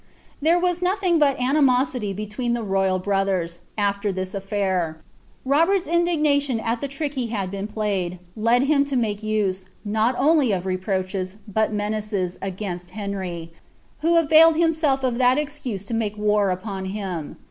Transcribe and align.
"* 0.23 0.41
There 0.41 0.57
was 0.59 0.81
nothing 0.81 1.19
but 1.19 1.39
animosity 1.39 2.11
between 2.11 2.53
the 2.55 2.63
royal 2.63 2.97
brothers, 2.97 3.59
after 3.77 4.11
this 4.11 4.33
a&ir. 4.33 4.97
Robert's 5.45 5.85
indignation 5.85 6.59
at 6.59 6.81
the 6.81 6.87
trick 6.87 7.13
he 7.13 7.27
had 7.27 7.51
been 7.51 7.67
played, 7.67 8.17
led 8.35 8.63
him 8.63 8.83
to 8.85 8.95
make 8.95 9.21
use, 9.21 9.65
not 9.85 10.15
only 10.17 10.53
of 10.53 10.65
reproaches, 10.65 11.35
but 11.47 11.71
menaces, 11.71 12.39
against 12.41 12.89
Henry, 12.97 13.53
who 13.99 14.15
availed 14.17 14.55
himself 14.55 15.03
of 15.03 15.19
that 15.19 15.37
excuse 15.37 15.85
to 15.85 15.93
make 15.93 16.17
war 16.17 16.49
upon 16.49 16.85
him. 16.85 17.37